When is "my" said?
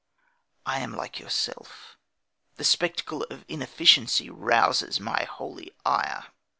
4.99-5.25